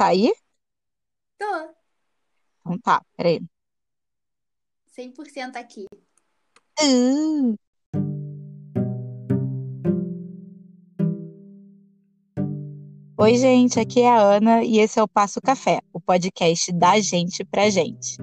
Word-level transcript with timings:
Tá 0.00 0.06
aí? 0.06 0.32
Tô. 1.38 1.44
Então 2.60 2.78
tá, 2.78 3.02
peraí. 3.18 3.38
100% 4.96 5.56
aqui. 5.56 5.84
Uh. 6.82 7.54
Oi, 13.18 13.36
gente, 13.36 13.78
aqui 13.78 14.00
é 14.00 14.08
a 14.08 14.22
Ana 14.22 14.64
e 14.64 14.78
esse 14.78 14.98
é 14.98 15.02
o 15.02 15.06
Passo 15.06 15.38
Café, 15.38 15.82
o 15.92 16.00
podcast 16.00 16.72
da 16.72 16.98
gente 16.98 17.44
pra 17.44 17.68
gente. 17.68 18.16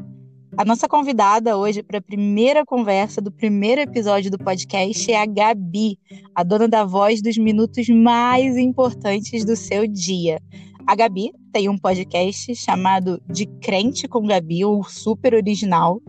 A 0.57 0.65
nossa 0.65 0.87
convidada 0.87 1.55
hoje 1.55 1.83
para 1.83 1.99
a 1.99 2.01
primeira 2.01 2.65
conversa 2.65 3.21
do 3.21 3.31
primeiro 3.31 3.81
episódio 3.81 4.31
do 4.31 4.39
podcast 4.39 5.11
é 5.11 5.21
a 5.21 5.27
Gabi, 5.27 5.99
a 6.33 6.41
dona 6.41 6.67
da 6.67 6.83
voz 6.83 7.21
dos 7.21 7.37
minutos 7.37 7.87
mais 7.87 8.57
importantes 8.57 9.45
do 9.45 9.55
seu 9.55 9.85
dia. 9.85 10.41
A 10.87 10.95
Gabi 10.95 11.31
tem 11.51 11.67
um 11.67 11.77
podcast 11.77 12.55
chamado 12.55 13.21
De 13.29 13.45
Crente 13.61 14.07
com 14.07 14.25
Gabi, 14.25 14.63
o 14.63 14.83
super 14.83 15.33
original. 15.33 16.01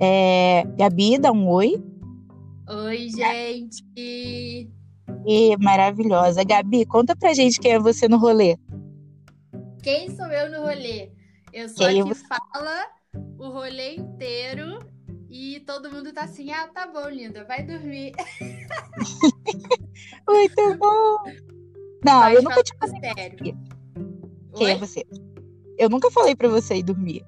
É... 0.00 0.64
Gabi, 0.76 1.18
dá 1.18 1.30
um 1.30 1.48
oi. 1.50 1.74
Oi, 2.68 3.08
gente! 3.10 4.70
E 5.26 5.56
maravilhosa. 5.58 6.42
Gabi, 6.44 6.86
conta 6.86 7.14
pra 7.14 7.34
gente 7.34 7.60
quem 7.60 7.72
é 7.72 7.78
você 7.78 8.08
no 8.08 8.16
rolê. 8.16 8.56
Quem 9.82 10.08
sou 10.16 10.26
eu 10.26 10.50
no 10.50 10.66
rolê? 10.66 11.10
Eu 11.52 11.68
sou 11.68 11.86
Quem 11.86 12.00
a 12.00 12.04
que 12.04 12.14
você- 12.14 12.24
fala 12.26 12.86
o 13.38 13.48
rolê 13.50 13.96
inteiro 13.96 14.78
e 15.28 15.60
todo 15.66 15.90
mundo 15.90 16.12
tá 16.12 16.22
assim, 16.24 16.50
ah, 16.52 16.68
tá 16.68 16.86
bom, 16.86 17.08
linda, 17.10 17.44
vai 17.44 17.62
dormir. 17.64 18.12
Muito 20.26 20.78
bom! 20.78 21.16
Não, 22.04 22.20
Mas 22.20 22.36
eu 22.36 22.42
nunca 22.42 22.62
te 22.62 22.72
sério. 23.00 23.58
Quem 24.54 24.68
é 24.68 24.72
Oi? 24.72 24.78
você. 24.78 25.06
Eu 25.78 25.88
nunca 25.88 26.10
falei 26.10 26.34
pra 26.34 26.48
você 26.48 26.76
ir 26.76 26.82
dormir. 26.82 27.24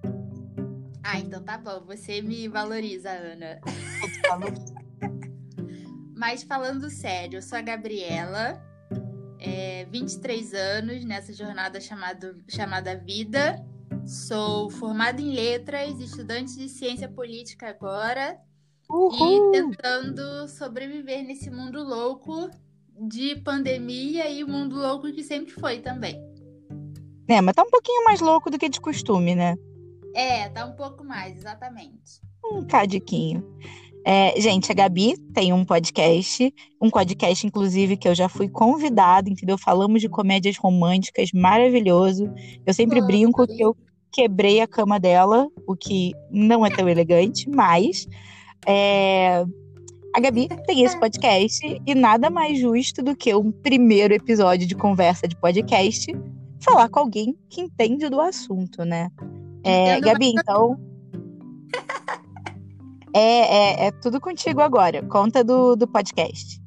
Ah, 1.03 1.19
então 1.19 1.43
tá 1.43 1.59
bom, 1.59 1.83
você 1.87 2.23
me 2.23 2.49
valoriza, 2.49 3.11
Ana. 3.11 3.61
Mas 6.17 6.43
falando 6.43 6.89
sério, 6.89 7.39
eu 7.39 7.43
sou 7.43 7.59
a 7.59 7.61
Gabriela, 7.61 8.63
é, 9.39 9.85
23 9.91 10.55
anos 10.55 11.05
nessa 11.05 11.33
jornada 11.33 11.81
chamado, 11.81 12.43
chamada 12.49 12.97
Vida. 12.97 13.65
Sou 14.07 14.71
formada 14.71 15.21
em 15.21 15.35
letras, 15.35 15.99
estudante 16.01 16.57
de 16.57 16.69
ciência 16.69 17.09
política 17.09 17.69
agora 17.69 18.39
Uhul! 18.89 19.55
e 19.55 19.63
tentando 19.63 20.49
sobreviver 20.49 21.25
nesse 21.25 21.51
mundo 21.51 21.83
louco 21.83 22.51
de 23.09 23.37
pandemia 23.37 24.31
e 24.31 24.45
o 24.45 24.49
mundo 24.49 24.77
louco 24.77 25.13
que 25.13 25.23
sempre 25.23 25.53
foi 25.53 25.81
também. 25.81 26.23
É, 27.29 27.41
mas 27.41 27.55
tá 27.55 27.63
um 27.63 27.71
pouquinho 27.71 28.05
mais 28.05 28.21
louco 28.21 28.51
do 28.51 28.59
que 28.59 28.69
de 28.69 28.81
costume, 28.81 29.35
né? 29.35 29.57
É, 30.15 30.49
tá 30.49 30.65
um 30.65 30.73
pouco 30.73 31.05
mais, 31.05 31.37
exatamente. 31.37 32.21
Um 32.45 32.65
cadiquinho. 32.67 33.43
É, 34.07 34.39
gente, 34.39 34.71
a 34.71 34.75
Gabi 34.75 35.17
tem 35.33 35.53
um 35.53 35.65
podcast, 35.65 36.53
um 36.81 36.91
podcast, 36.91 37.47
inclusive, 37.47 37.97
que 37.97 38.07
eu 38.07 38.15
já 38.15 38.29
fui 38.29 38.49
convidada, 38.49 39.31
entendeu? 39.31 39.57
Falamos 39.57 40.03
de 40.03 40.11
comédias 40.11 40.59
românticas, 40.59 41.31
maravilhoso. 41.33 42.31
Eu 42.67 42.75
sempre 42.75 42.99
Foi. 42.99 43.07
brinco 43.07 43.47
que 43.47 43.63
eu 43.63 43.75
quebrei 44.13 44.61
a 44.61 44.67
cama 44.67 45.01
dela, 45.01 45.49
o 45.67 45.75
que 45.75 46.13
não 46.31 46.67
é 46.67 46.71
tão 46.71 46.87
elegante, 46.87 47.49
mas 47.49 48.07
é, 48.67 49.45
a 50.15 50.21
Gabi 50.21 50.49
tem 50.67 50.85
esse 50.85 51.01
podcast 51.01 51.83
e 51.85 51.95
nada 51.95 52.29
mais 52.29 52.59
justo 52.61 53.03
do 53.03 53.17
que 53.17 53.35
um 53.35 53.51
primeiro 53.51 54.13
episódio 54.15 54.67
de 54.67 54.75
conversa 54.75 55.27
de 55.27 55.35
podcast 55.35 56.15
falar 56.65 56.89
com 56.89 57.01
alguém 57.01 57.39
que 57.49 57.61
entende 57.61 58.09
do 58.09 58.21
assunto, 58.21 58.85
né? 58.85 59.11
É, 59.63 60.01
Gabi, 60.01 60.33
então. 60.37 60.79
É, 63.17 63.21
é, 63.21 63.87
é 63.87 63.91
tudo 63.93 64.21
contigo 64.21 64.61
agora. 64.61 65.01
Conta 65.05 65.45
do, 65.45 65.77
do 65.77 65.87
podcast. 65.87 66.61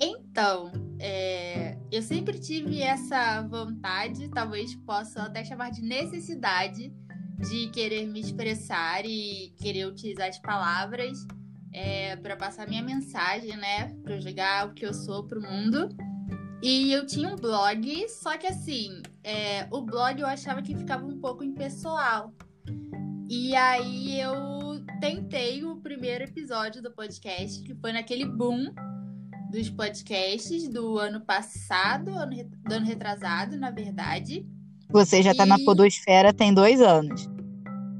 Então, 0.00 0.72
é, 0.98 1.78
eu 1.92 2.02
sempre 2.02 2.36
tive 2.36 2.82
essa 2.82 3.42
vontade, 3.42 4.28
talvez 4.28 4.74
possa 4.74 5.22
até 5.22 5.44
chamar 5.44 5.70
de 5.70 5.80
necessidade, 5.80 6.92
de 7.48 7.68
querer 7.68 8.08
me 8.08 8.18
expressar 8.18 9.04
e 9.04 9.54
querer 9.56 9.86
utilizar 9.86 10.28
as 10.28 10.40
palavras 10.40 11.24
para 12.22 12.36
passar 12.36 12.68
minha 12.68 12.82
mensagem, 12.82 13.56
né? 13.56 13.94
Para 14.02 14.18
jogar 14.18 14.66
o 14.66 14.74
que 14.74 14.84
eu 14.84 14.92
sou 14.92 15.24
pro 15.24 15.40
mundo. 15.40 15.88
E 16.62 16.92
eu 16.92 17.06
tinha 17.06 17.28
um 17.28 17.36
blog, 17.36 18.08
só 18.08 18.36
que 18.36 18.46
assim, 18.46 19.00
é, 19.22 19.66
o 19.70 19.80
blog 19.80 20.20
eu 20.20 20.26
achava 20.26 20.60
que 20.60 20.76
ficava 20.76 21.04
um 21.06 21.20
pouco 21.20 21.44
impessoal. 21.44 22.32
E 23.28 23.54
aí 23.54 24.20
eu 24.20 24.82
tentei 25.00 25.64
o 25.64 25.76
primeiro 25.76 26.24
episódio 26.24 26.82
do 26.82 26.90
podcast, 26.90 27.62
que 27.62 27.74
foi 27.76 27.92
naquele 27.92 28.24
boom 28.24 28.72
dos 29.52 29.70
podcasts 29.70 30.68
do 30.68 30.98
ano 30.98 31.20
passado, 31.20 32.10
ano, 32.10 32.36
do 32.66 32.74
ano 32.74 32.86
retrasado, 32.86 33.56
na 33.56 33.70
verdade. 33.70 34.46
Você 34.90 35.22
já 35.22 35.34
tá 35.34 35.46
na 35.46 35.58
E- 35.58 35.64
Podosfera 35.64 36.32
tem 36.32 36.52
dois 36.52 36.80
anos. 36.80 37.28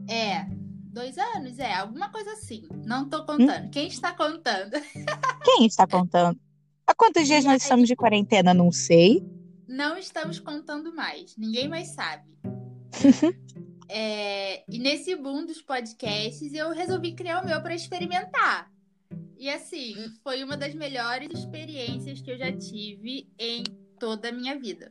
É, 0.09 0.47
dois 0.91 1.17
anos, 1.17 1.59
é, 1.59 1.75
alguma 1.75 2.09
coisa 2.11 2.33
assim. 2.33 2.67
Não 2.85 3.09
tô 3.09 3.25
contando. 3.25 3.71
Quem 3.71 3.87
está 3.87 4.13
contando? 4.13 4.73
Quem 5.45 5.67
está 5.67 5.87
contando? 5.87 6.39
Há 6.89 6.95
quantos 6.95 7.27
dias 7.27 7.45
nós 7.45 7.63
estamos 7.63 7.87
de 7.87 7.95
quarentena? 7.95 8.55
Não 8.55 8.73
sei. 8.73 9.23
Não 9.69 9.99
estamos 9.99 10.41
contando 10.41 10.91
mais. 10.95 11.37
Ninguém 11.37 11.69
mais 11.69 11.89
sabe. 11.89 12.25
É, 13.91 14.65
e 14.71 14.79
nesse 14.79 15.17
boom 15.17 15.47
dos 15.47 15.63
podcasts, 15.63 16.53
eu 16.53 16.73
resolvi 16.73 17.15
criar 17.15 17.43
o 17.43 17.47
meu 17.47 17.59
para 17.63 17.75
experimentar. 17.75 18.71
E 19.39 19.49
assim, 19.49 19.95
foi 20.23 20.45
uma 20.45 20.59
das 20.59 20.75
melhores 20.75 21.31
experiências 21.33 22.21
que 22.21 22.31
eu 22.31 22.37
já 22.37 22.53
tive 22.53 23.27
em 23.39 23.65
toda 23.99 24.29
a 24.29 24.33
minha 24.33 24.59
vida. 24.59 24.91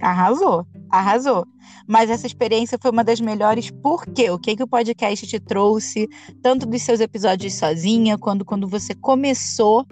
Arrasou, 0.00 0.64
arrasou. 0.92 1.46
Mas 1.88 2.10
essa 2.10 2.26
experiência 2.26 2.78
foi 2.80 2.90
uma 2.90 3.02
das 3.02 3.20
melhores 3.20 3.70
por 3.70 4.04
quê? 4.06 4.30
O 4.30 4.38
que, 4.38 4.54
que 4.54 4.62
o 4.62 4.68
podcast 4.68 5.26
te 5.26 5.40
trouxe, 5.40 6.06
tanto 6.42 6.66
dos 6.66 6.82
seus 6.82 7.00
episódios 7.00 7.54
sozinha, 7.54 8.18
quando, 8.18 8.44
quando 8.44 8.68
você 8.68 8.94
começou 8.94 9.86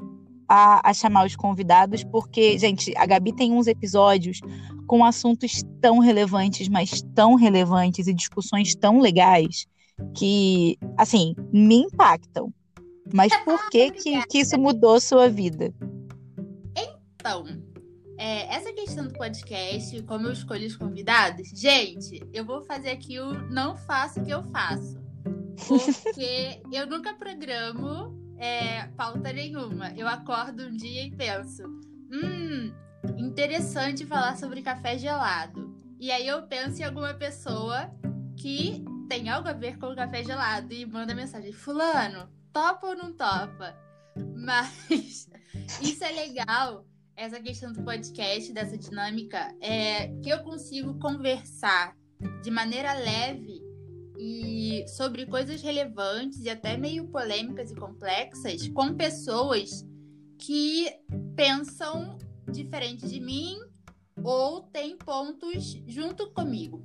a, 0.46 0.90
a 0.90 0.92
chamar 0.92 1.26
os 1.26 1.34
convidados, 1.34 2.04
porque, 2.04 2.58
gente, 2.58 2.92
a 2.96 3.06
Gabi 3.06 3.32
tem 3.32 3.52
uns 3.52 3.66
episódios 3.66 4.40
com 4.86 5.04
assuntos 5.04 5.62
tão 5.80 6.00
relevantes, 6.00 6.68
mas 6.68 7.02
tão 7.14 7.34
relevantes 7.34 8.06
e 8.06 8.12
discussões 8.12 8.74
tão 8.74 9.00
legais 9.00 9.66
que, 10.14 10.76
assim, 10.98 11.34
me 11.52 11.76
impactam. 11.76 12.52
Mas 13.12 13.34
por 13.44 13.70
que, 13.70 13.90
que, 13.92 14.26
que 14.26 14.38
isso 14.38 14.58
mudou 14.58 15.00
sua 15.00 15.28
vida? 15.28 15.72
Então, 16.76 17.44
é, 18.20 18.54
essa 18.54 18.70
questão 18.75 19.06
do 19.06 19.14
podcast, 19.14 20.03
como 20.03 20.26
eu 20.26 20.32
escolho 20.32 20.66
os 20.66 20.76
convidados, 20.76 21.48
gente, 21.58 22.22
eu 22.34 22.44
vou 22.44 22.60
fazer 22.60 22.91
aqui 22.91 23.19
o 23.19 23.32
não 23.48 23.75
faço 23.75 24.20
o 24.20 24.25
que 24.26 24.31
eu 24.31 24.42
faço. 24.42 25.00
Porque 25.66 26.60
eu 26.70 26.86
nunca 26.86 27.14
programo 27.14 28.14
é, 28.36 28.88
pauta 28.88 29.32
nenhuma. 29.32 29.94
Eu 29.97 30.06
acordo 30.06 30.64
um 30.64 30.76
dia 30.76 31.06
e 31.06 31.16
penso, 31.16 31.62
hum, 32.12 32.70
interessante 33.16 34.04
falar 34.04 34.36
sobre 34.36 34.60
café 34.60 34.98
gelado. 34.98 35.75
E 35.98 36.10
aí 36.10 36.28
eu 36.28 36.42
penso 36.42 36.82
em 36.82 36.84
alguma 36.84 37.14
pessoa 37.14 37.91
que 38.36 38.84
tem 39.09 39.30
algo 39.30 39.48
a 39.48 39.54
ver 39.54 39.78
com 39.78 39.86
o 39.86 39.97
café 39.97 40.22
gelado 40.22 40.75
e 40.75 40.84
manda 40.84 41.14
mensagem, 41.14 41.53
fulano, 41.53 42.28
topa 42.53 42.88
ou 42.88 42.97
não 42.97 43.14
topa? 43.14 43.75
Mas 44.36 45.26
isso 45.80 46.04
é 46.04 46.12
legal 46.12 46.84
essa 47.20 47.38
questão 47.38 47.70
do 47.70 47.82
podcast, 47.82 48.50
dessa 48.50 48.78
dinâmica, 48.78 49.54
é 49.60 50.09
que 50.22 50.30
eu 50.30 50.42
consigo 50.42 50.98
conversar 50.98 51.94
de 52.42 52.50
maneira 52.50 52.94
leve 52.94 53.60
e 54.18 54.86
sobre 54.89 55.27
coisas 55.27 55.60
relevantes 55.60 56.41
e 56.41 56.48
até 56.48 56.78
meio 56.78 57.09
polêmicas 57.09 57.71
e 57.71 57.74
complexas 57.74 58.66
com 58.68 58.94
pessoas 58.94 59.86
que 60.39 60.91
pensam 61.36 62.16
diferente 62.50 63.06
de 63.06 63.21
mim 63.21 63.59
ou 64.24 64.62
têm 64.62 64.97
pontos 64.97 65.78
junto 65.86 66.30
comigo. 66.30 66.83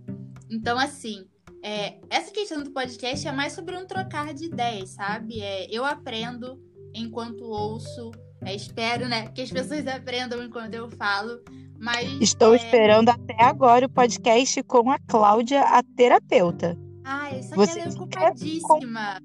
Então, 0.51 0.77
assim, 0.77 1.25
é, 1.63 1.97
essa 2.09 2.31
questão 2.31 2.61
do 2.61 2.71
podcast 2.71 3.25
é 3.25 3.31
mais 3.31 3.53
sobre 3.53 3.77
um 3.77 3.87
trocar 3.87 4.33
de 4.33 4.47
ideias, 4.47 4.89
sabe? 4.89 5.39
É, 5.39 5.73
eu 5.73 5.85
aprendo 5.85 6.61
enquanto 6.93 7.45
ouço, 7.45 8.11
é, 8.45 8.55
espero, 8.55 9.07
né, 9.07 9.27
que 9.29 9.41
as 9.41 9.51
pessoas 9.51 9.87
aprendam 9.87 10.43
enquanto 10.43 10.75
eu 10.75 10.89
falo, 10.91 11.39
mas 11.79 12.21
Estou 12.21 12.53
é, 12.53 12.57
esperando 12.57 13.09
até 13.09 13.43
agora 13.43 13.85
o 13.85 13.89
podcast 13.89 14.61
com 14.63 14.91
a 14.91 14.99
Cláudia, 14.99 15.61
a 15.61 15.81
terapeuta. 15.81 16.77
Ai, 17.03 17.41
só 17.43 17.55
Você 17.55 17.73
que 17.73 17.79
ela 17.79 17.89
é 17.89 17.95
ocupadíssima. 17.95 19.21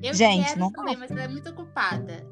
Eu 0.00 0.14
Gente, 0.14 0.46
quero 0.46 0.60
não 0.60 0.72
também, 0.72 0.96
mas 0.96 1.10
ela 1.10 1.22
é 1.22 1.28
muito 1.28 1.50
ocupada. 1.50 2.26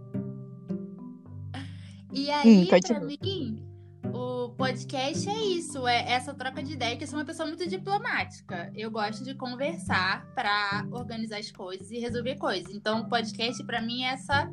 E 2.12 2.31
aí, 2.31 2.62
Hum, 2.62 2.67
pra 2.67 3.00
mim, 3.00 3.65
o 4.12 4.49
podcast 4.50 5.29
é 5.29 5.38
isso, 5.38 5.87
é 5.87 6.11
essa 6.11 6.35
troca 6.35 6.62
de 6.62 6.73
ideia, 6.73 6.97
que 6.97 7.05
eu 7.05 7.09
sou 7.09 7.19
uma 7.19 7.25
pessoa 7.25 7.47
muito 7.47 7.69
diplomática. 7.69 8.73
Eu 8.75 8.91
gosto 8.91 9.23
de 9.23 9.35
conversar 9.35 10.27
para 10.35 10.85
organizar 10.91 11.38
as 11.38 11.53
coisas 11.53 11.91
e 11.91 11.99
resolver 11.99 12.37
coisas. 12.37 12.75
Então, 12.75 13.03
o 13.03 13.09
podcast 13.09 13.62
para 13.65 13.81
mim 13.81 14.03
é 14.03 14.15
essa 14.15 14.50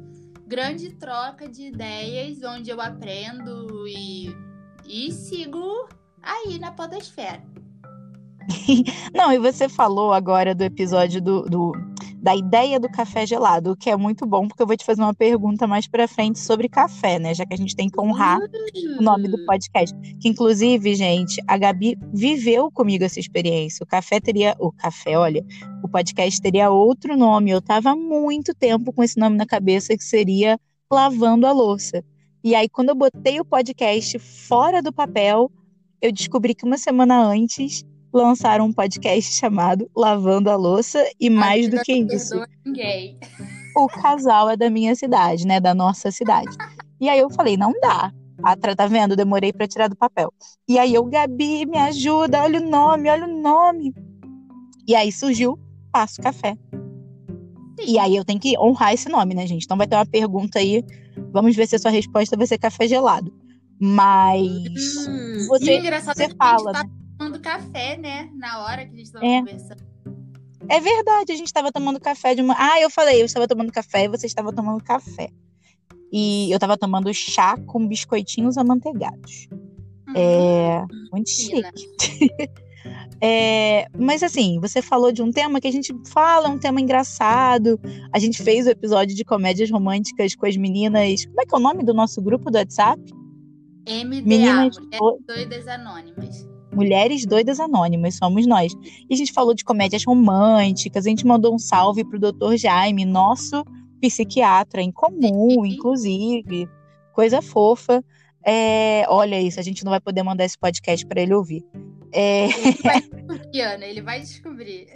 grande 0.48 0.92
troca 0.94 1.48
de 1.48 1.68
ideias 1.68 2.42
onde 2.42 2.70
eu 2.70 2.80
aprendo 2.80 3.86
e, 3.88 4.34
e 4.88 5.12
sigo 5.12 5.90
aí 6.24 6.58
na 6.58 6.72
podosfera. 6.72 7.44
Não, 9.14 9.32
e 9.32 9.38
você 9.38 9.68
falou 9.68 10.14
agora 10.14 10.56
do 10.56 10.64
episódio 10.64 11.22
do, 11.22 11.42
do, 11.44 11.72
da 12.28 12.36
ideia 12.36 12.78
do 12.78 12.90
café 12.90 13.26
gelado, 13.26 13.72
o 13.72 13.78
que 13.78 13.90
é 13.90 13.96
muito 13.96 14.26
bom, 14.26 14.50
porque 14.50 14.62
eu 14.62 14.68
vou 14.68 14.76
te 14.76 14.84
fazer 14.84 15.02
uma 15.02 15.14
pergunta 15.14 15.66
mais 15.66 15.88
para 15.88 16.10
frente 16.10 16.40
sobre 16.40 16.68
café, 16.68 17.18
né? 17.18 17.34
Já 17.34 17.46
que 17.46 17.54
a 17.54 17.58
gente 17.58 17.74
tem 17.74 17.90
que 17.90 17.98
honrar 18.02 18.38
o 19.00 19.02
nome 19.02 19.30
do 19.30 19.46
podcast. 19.46 19.98
Que, 20.20 20.28
inclusive, 20.28 20.94
gente, 20.94 21.42
a 21.48 21.58
Gabi 21.58 21.98
viveu 22.14 22.70
comigo 22.70 23.06
essa 23.06 23.18
experiência. 23.18 23.82
O 23.82 23.88
café 23.88 24.20
teria. 24.20 24.58
O 24.60 24.74
café, 24.74 25.18
olha, 25.18 25.42
o 25.82 25.88
podcast 25.88 26.42
teria 26.42 26.70
outro 26.70 27.16
nome. 27.16 27.50
Eu 27.50 27.62
tava 27.62 27.92
há 27.92 27.96
muito 27.96 28.54
tempo 28.54 28.92
com 28.92 29.02
esse 29.02 29.18
nome 29.18 29.38
na 29.38 29.46
cabeça, 29.46 29.96
que 29.96 30.04
seria 30.04 30.60
Lavando 30.92 31.48
a 31.48 31.54
Louça. 31.54 32.04
E 32.44 32.54
aí, 32.56 32.68
quando 32.68 32.90
eu 32.90 32.96
botei 32.96 33.40
o 33.40 33.46
podcast 33.46 34.20
fora 34.20 34.82
do 34.82 34.92
papel, 34.92 35.50
eu 36.02 36.12
descobri 36.12 36.54
que 36.54 36.66
uma 36.66 36.78
semana 36.78 37.24
antes 37.24 37.86
lançaram 38.18 38.66
um 38.66 38.74
podcast 38.74 39.34
chamado 39.34 39.90
Lavando 39.96 40.50
a 40.50 40.56
Louça 40.56 41.04
e 41.20 41.30
mais 41.30 41.70
do 41.70 41.82
que 41.82 41.94
isso. 41.94 42.36
Ninguém. 42.66 43.18
O 43.76 43.88
casal 43.88 44.50
é 44.50 44.58
da 44.58 44.70
minha 44.70 44.96
cidade, 44.96 45.46
né, 45.46 45.60
da 45.60 45.74
nossa 45.74 46.12
cidade. 46.12 46.50
E 47.00 47.08
aí 47.08 47.20
eu 47.20 47.30
falei, 47.30 47.56
não 47.56 47.72
dá. 47.80 48.12
Ah, 48.44 48.56
tá 48.56 48.88
vendo? 48.88 49.16
Demorei 49.16 49.52
para 49.52 49.68
tirar 49.68 49.88
do 49.88 49.96
papel. 49.96 50.32
E 50.68 50.78
aí 50.78 50.94
eu, 50.94 51.04
Gabi, 51.06 51.66
me 51.66 51.78
ajuda, 51.78 52.44
olha 52.44 52.60
o 52.60 52.70
nome, 52.70 53.10
olha 53.10 53.26
o 53.26 53.42
nome. 53.42 53.94
E 54.88 54.96
aí 54.96 55.12
surgiu 55.12 55.60
Passo 55.92 56.22
Café. 56.22 56.56
E 57.86 58.00
aí 58.00 58.16
eu 58.16 58.26
tenho 58.26 58.40
que 58.40 58.58
honrar 58.58 58.94
esse 58.94 59.10
nome, 59.10 59.36
né, 59.36 59.46
gente? 59.46 59.64
Então 59.64 59.78
vai 59.78 59.88
ter 59.88 59.96
uma 59.96 60.06
pergunta 60.06 60.60
aí. 60.60 60.84
Vamos 61.32 61.56
ver 61.56 61.68
se 61.68 61.76
a 61.76 61.80
sua 61.80 61.92
resposta 61.92 62.36
vai 62.36 62.48
ser 62.48 62.58
café 62.58 62.88
gelado. 62.88 63.32
Mas 63.80 64.48
hum, 65.08 65.46
você, 65.48 65.80
você 66.02 66.30
fala, 66.36 66.72
tá... 66.72 66.84
né? 66.84 66.90
Café, 67.48 67.98
né? 67.98 68.30
Na 68.36 68.64
hora 68.64 68.86
que 68.86 68.94
a 68.94 68.98
gente 68.98 69.06
estava 69.06 69.26
é. 69.26 69.40
conversando. 69.40 69.88
É 70.70 70.80
verdade, 70.82 71.32
a 71.32 71.36
gente 71.36 71.48
estava 71.48 71.72
tomando 71.72 72.00
café 72.00 72.36
de 72.36 72.42
uma. 72.42 72.54
Ah, 72.58 72.82
eu 72.82 72.90
falei, 72.90 73.22
eu 73.22 73.26
estava 73.26 73.48
tomando 73.48 73.72
café 73.72 74.04
e 74.04 74.08
você 74.10 74.26
estava 74.26 74.52
tomando 74.52 74.84
café. 74.84 75.30
E 76.12 76.52
eu 76.52 76.56
estava 76.56 76.78
tomando 76.78 77.14
chá 77.14 77.58
com 77.66 77.88
biscoitinhos 77.88 78.58
amanteigados. 78.58 79.48
Uhum. 80.08 80.14
É. 80.16 80.86
Muito 81.12 81.30
chique. 81.30 81.90
é, 83.22 83.88
mas 83.98 84.24
assim, 84.24 84.60
você 84.60 84.82
falou 84.82 85.12
de 85.12 85.22
um 85.22 85.32
tema 85.32 85.62
que 85.62 85.68
a 85.68 85.72
gente 85.72 85.94
fala, 86.08 86.50
um 86.50 86.60
tema 86.60 86.82
engraçado. 86.82 87.80
A 88.14 88.20
gente 88.20 88.44
fez 88.44 88.68
o 88.68 88.70
episódio 88.70 89.16
de 89.16 89.24
comédias 89.24 89.72
românticas 89.72 90.36
com 90.36 90.46
as 90.46 90.58
meninas. 90.58 91.26
Como 91.26 91.42
é 91.42 91.46
que 91.46 91.56
é 91.56 91.58
o 91.58 91.62
nome 91.62 91.84
do 91.84 91.94
nosso 91.94 92.22
grupo 92.22 92.52
do 92.52 92.58
WhatsApp? 92.58 93.02
MDA, 93.88 94.22
Meninas 94.26 94.76
Doidas 95.26 95.66
Anônimas. 95.66 96.57
Mulheres 96.78 97.26
Doidas 97.26 97.60
Anônimas, 97.60 98.18
somos 98.18 98.46
nós. 98.46 98.72
E 99.10 99.14
a 99.14 99.18
gente 99.18 99.34
falou 99.34 99.56
de 99.56 99.66
comédias 99.66 100.04
românticas, 100.06 101.08
a 101.08 101.10
gente 101.10 101.26
mandou 101.26 101.56
um 101.56 101.58
salve 101.58 102.06
pro 102.06 102.20
Dr. 102.20 102.56
Jaime, 102.56 103.04
nosso 103.04 103.66
psiquiatra 104.00 104.80
em 104.80 104.92
comum, 104.92 105.66
inclusive. 105.66 106.70
Coisa 107.14 107.42
fofa. 107.42 108.06
É, 108.46 109.06
olha 109.10 109.42
isso, 109.42 109.60
a 109.60 109.64
gente 109.64 109.84
não 109.84 109.90
vai 109.90 110.00
poder 110.00 110.22
mandar 110.22 110.46
esse 110.46 110.56
podcast 110.56 111.04
para 111.08 111.20
ele 111.20 111.34
ouvir. 111.34 111.66
É... 112.14 112.46
Ele 112.46 112.78
vai 112.84 113.02
descobrir, 113.10 113.62
Ana, 113.62 113.86
ele 113.86 114.02
vai 114.04 114.20
descobrir. 114.20 114.88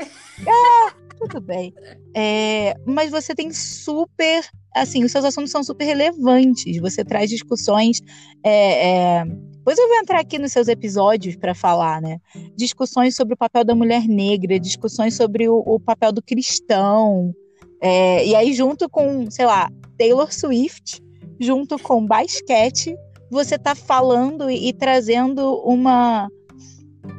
Ah, 0.47 0.93
tudo 1.17 1.41
bem. 1.41 1.73
É, 2.15 2.75
mas 2.85 3.09
você 3.09 3.33
tem 3.33 3.51
super. 3.51 4.45
Assim, 4.75 5.03
os 5.03 5.11
seus 5.11 5.25
assuntos 5.25 5.51
são 5.51 5.63
super 5.63 5.83
relevantes. 5.83 6.79
Você 6.79 7.03
traz 7.03 7.27
discussões. 7.27 8.01
É, 8.45 9.19
é 9.19 9.50
depois 9.71 9.79
eu 9.79 9.87
vou 9.87 9.97
entrar 9.97 10.19
aqui 10.19 10.37
nos 10.37 10.51
seus 10.51 10.67
episódios 10.67 11.37
para 11.37 11.55
falar, 11.55 12.01
né? 12.01 12.19
Discussões 12.57 13.15
sobre 13.15 13.35
o 13.35 13.37
papel 13.37 13.63
da 13.63 13.73
mulher 13.73 14.05
negra, 14.05 14.59
discussões 14.59 15.15
sobre 15.15 15.47
o, 15.47 15.63
o 15.65 15.79
papel 15.79 16.11
do 16.11 16.21
cristão. 16.21 17.33
É, 17.81 18.25
e 18.25 18.35
aí, 18.35 18.53
junto 18.53 18.89
com, 18.89 19.31
sei 19.31 19.45
lá, 19.45 19.69
Taylor 19.97 20.33
Swift, 20.33 21.01
junto 21.39 21.79
com 21.79 22.05
basquete, 22.05 22.97
você 23.31 23.55
está 23.55 23.73
falando 23.73 24.49
e, 24.49 24.67
e 24.67 24.73
trazendo 24.73 25.61
uma. 25.63 26.27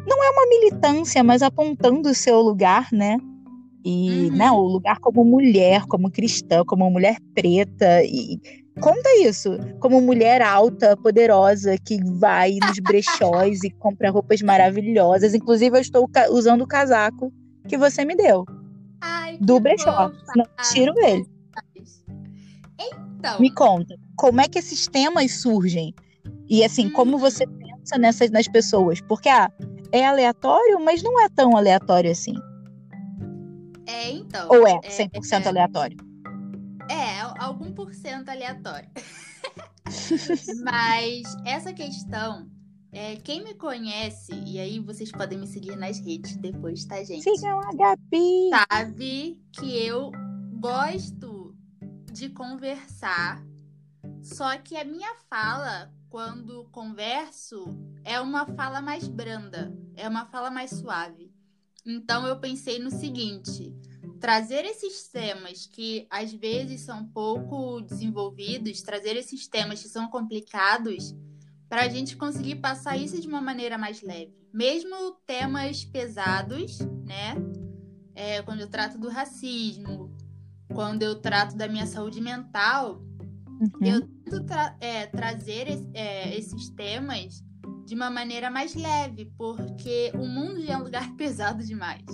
Não 0.06 0.22
é 0.22 0.30
uma 0.30 0.46
militância, 0.46 1.24
mas 1.24 1.40
apontando 1.40 2.10
o 2.10 2.14
seu 2.14 2.40
lugar, 2.40 2.88
né? 2.92 3.16
E 3.82 4.28
uhum. 4.28 4.36
né, 4.36 4.50
o 4.50 4.60
lugar 4.60 4.98
como 4.98 5.24
mulher, 5.24 5.86
como 5.86 6.10
cristã, 6.10 6.62
como 6.66 6.90
mulher 6.90 7.16
preta. 7.34 8.04
E 8.04 8.38
Conta 8.80 9.08
isso, 9.20 9.58
como 9.80 10.00
mulher 10.00 10.40
alta, 10.40 10.96
poderosa, 10.96 11.76
que 11.78 12.02
vai 12.18 12.58
nos 12.66 12.78
brechóis 12.78 13.62
e 13.62 13.70
compra 13.70 14.10
roupas 14.10 14.40
maravilhosas. 14.40 15.34
Inclusive, 15.34 15.76
eu 15.76 15.80
estou 15.80 16.08
usando 16.30 16.62
o 16.62 16.66
casaco 16.66 17.32
que 17.68 17.76
você 17.76 18.04
me 18.04 18.16
deu. 18.16 18.44
Ai, 19.00 19.36
do 19.40 19.60
brechó. 19.60 20.10
Não 20.34 20.46
tiro 20.72 20.94
ele. 20.98 21.26
Então. 22.78 23.38
Me 23.38 23.54
conta, 23.54 23.94
como 24.16 24.40
é 24.40 24.48
que 24.48 24.58
esses 24.58 24.88
temas 24.88 25.42
surgem? 25.42 25.94
E 26.48 26.64
assim, 26.64 26.86
hum. 26.86 26.92
como 26.92 27.18
você 27.18 27.46
pensa 27.46 27.96
nessas 27.98 28.30
nas 28.30 28.48
pessoas? 28.48 29.00
Porque 29.00 29.28
ah, 29.28 29.50
é 29.92 30.04
aleatório, 30.04 30.80
mas 30.84 31.02
não 31.02 31.20
é 31.20 31.28
tão 31.28 31.56
aleatório 31.56 32.10
assim. 32.10 32.34
É, 33.86 34.10
então. 34.10 34.48
Ou 34.48 34.66
é 34.66 34.80
100% 34.80 35.42
é, 35.42 35.44
é, 35.44 35.48
aleatório? 35.48 35.96
É, 36.88 37.20
algum 37.38 37.72
por 37.72 37.94
cento 37.94 38.28
aleatório. 38.28 38.88
Mas 40.64 41.22
essa 41.44 41.72
questão, 41.72 42.50
é, 42.90 43.16
quem 43.16 43.42
me 43.44 43.54
conhece, 43.54 44.32
e 44.46 44.58
aí 44.58 44.78
vocês 44.78 45.10
podem 45.10 45.38
me 45.38 45.46
seguir 45.46 45.76
nas 45.76 45.98
redes 45.98 46.36
depois, 46.36 46.84
tá, 46.84 47.02
gente? 47.02 47.22
Sigam 47.22 47.60
a 47.60 47.72
Gabi! 47.74 48.50
Sabe 48.50 49.40
que 49.52 49.86
eu 49.86 50.10
gosto 50.60 51.54
de 52.12 52.28
conversar, 52.28 53.42
só 54.22 54.56
que 54.58 54.76
a 54.76 54.84
minha 54.84 55.14
fala, 55.28 55.92
quando 56.08 56.68
converso, 56.70 57.64
é 58.04 58.20
uma 58.20 58.46
fala 58.46 58.80
mais 58.80 59.08
branda, 59.08 59.74
é 59.96 60.08
uma 60.08 60.26
fala 60.26 60.50
mais 60.50 60.70
suave. 60.70 61.32
Então 61.84 62.26
eu 62.26 62.38
pensei 62.38 62.78
no 62.78 62.90
seguinte 62.90 63.74
trazer 64.22 64.64
esses 64.64 65.08
temas 65.08 65.66
que 65.66 66.06
às 66.08 66.32
vezes 66.32 66.82
são 66.82 67.04
pouco 67.04 67.80
desenvolvidos, 67.80 68.80
trazer 68.80 69.16
esses 69.16 69.48
temas 69.48 69.82
que 69.82 69.88
são 69.88 70.06
complicados, 70.08 71.12
para 71.68 71.82
a 71.82 71.88
gente 71.88 72.16
conseguir 72.16 72.56
passar 72.56 72.96
isso 72.96 73.20
de 73.20 73.26
uma 73.26 73.40
maneira 73.40 73.76
mais 73.76 74.00
leve. 74.00 74.32
Mesmo 74.54 75.16
temas 75.26 75.84
pesados, 75.84 76.78
né? 77.04 77.34
É, 78.14 78.42
quando 78.42 78.60
eu 78.60 78.68
trato 78.68 78.96
do 78.96 79.08
racismo, 79.08 80.14
quando 80.72 81.02
eu 81.02 81.16
trato 81.16 81.56
da 81.56 81.66
minha 81.66 81.86
saúde 81.86 82.20
mental, 82.20 83.02
uhum. 83.48 83.70
eu 83.80 84.06
tento 84.06 84.44
tra 84.44 84.76
é, 84.80 85.06
trazer 85.06 85.66
é, 85.94 86.36
esses 86.36 86.68
temas 86.70 87.42
de 87.84 87.94
uma 87.96 88.08
maneira 88.08 88.50
mais 88.50 88.76
leve, 88.76 89.32
porque 89.36 90.12
o 90.14 90.24
mundo 90.28 90.62
já 90.62 90.74
é 90.74 90.76
um 90.76 90.84
lugar 90.84 91.12
pesado 91.16 91.64
demais. 91.64 92.04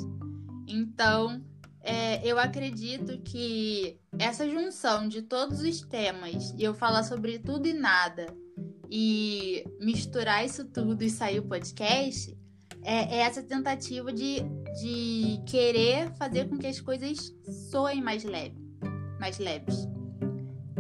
Então, 0.67 1.45
é, 1.88 2.21
eu 2.23 2.38
acredito 2.38 3.18
que 3.23 3.99
essa 4.18 4.49
junção 4.49 5.09
de 5.09 5.23
todos 5.23 5.62
os 5.62 5.80
temas 5.80 6.54
e 6.57 6.62
eu 6.62 6.75
falar 6.75 7.02
sobre 7.02 7.38
tudo 7.38 7.66
e 7.66 7.73
nada 7.73 8.26
e 8.90 9.64
misturar 9.80 10.45
isso 10.45 10.66
tudo 10.66 11.02
e 11.02 11.09
sair 11.09 11.38
o 11.38 11.47
podcast 11.47 12.37
é, 12.83 13.16
é 13.16 13.18
essa 13.21 13.42
tentativa 13.42 14.12
de, 14.12 14.40
de 14.83 15.42
querer 15.47 16.12
fazer 16.16 16.49
com 16.49 16.59
que 16.59 16.66
as 16.66 16.78
coisas 16.78 17.35
soem 17.71 18.02
mais 18.02 18.23
leve, 18.23 18.57
mais 19.18 19.38
leves. 19.38 19.88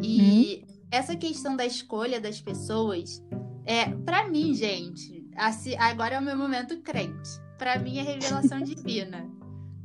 E 0.02 0.62
hum. 0.62 0.74
essa 0.90 1.16
questão 1.16 1.56
da 1.56 1.64
escolha 1.64 2.20
das 2.20 2.40
pessoas 2.40 3.22
é, 3.64 3.86
para 4.04 4.28
mim, 4.28 4.54
gente, 4.54 5.26
assim, 5.36 5.74
agora 5.76 6.16
é 6.16 6.18
o 6.18 6.22
meu 6.22 6.36
momento 6.36 6.80
crente. 6.82 7.30
Para 7.58 7.78
mim 7.78 7.98
é 7.98 8.02
revelação 8.02 8.60
divina, 8.62 9.26